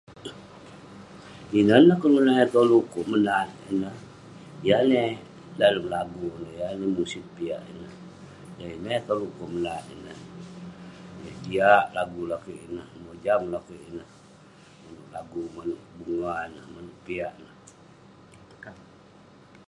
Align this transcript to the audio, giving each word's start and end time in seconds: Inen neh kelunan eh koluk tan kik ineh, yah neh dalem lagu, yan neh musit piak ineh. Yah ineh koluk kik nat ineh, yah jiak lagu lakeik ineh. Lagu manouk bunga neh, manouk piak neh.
Inen 1.59 1.83
neh 1.87 1.99
kelunan 2.01 2.39
eh 2.43 2.51
koluk 2.53 2.85
tan 2.91 3.05
kik 3.53 3.67
ineh, 3.73 3.95
yah 4.67 4.81
neh 4.91 5.09
dalem 5.59 5.85
lagu, 5.95 6.25
yan 6.57 6.73
neh 6.79 6.89
musit 6.95 7.25
piak 7.35 7.61
ineh. 7.71 7.93
Yah 8.59 8.69
ineh 8.77 8.99
koluk 9.07 9.31
kik 9.37 9.51
nat 9.63 9.83
ineh, 9.95 10.19
yah 11.23 11.37
jiak 11.45 11.85
lagu 11.97 12.21
lakeik 12.31 12.61
ineh. 13.89 14.05
Lagu 15.13 15.41
manouk 15.55 15.83
bunga 15.97 16.33
neh, 16.53 16.65
manouk 16.73 16.99
piak 17.05 17.33
neh. 17.43 17.51